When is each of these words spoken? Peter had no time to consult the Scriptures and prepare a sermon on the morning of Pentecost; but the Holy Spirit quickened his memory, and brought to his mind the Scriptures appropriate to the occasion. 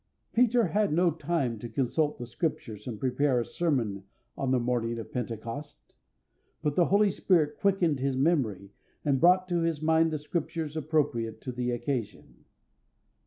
Peter 0.33 0.65
had 0.69 0.91
no 0.91 1.11
time 1.11 1.59
to 1.59 1.69
consult 1.69 2.17
the 2.17 2.25
Scriptures 2.25 2.87
and 2.87 2.99
prepare 2.99 3.39
a 3.39 3.45
sermon 3.45 4.03
on 4.35 4.49
the 4.49 4.59
morning 4.59 4.97
of 4.97 5.11
Pentecost; 5.11 5.93
but 6.63 6.75
the 6.75 6.85
Holy 6.85 7.11
Spirit 7.11 7.55
quickened 7.59 7.99
his 7.99 8.17
memory, 8.17 8.71
and 9.05 9.21
brought 9.21 9.47
to 9.47 9.59
his 9.59 9.79
mind 9.79 10.09
the 10.09 10.17
Scriptures 10.17 10.75
appropriate 10.75 11.39
to 11.41 11.51
the 11.51 11.69
occasion. 11.69 12.45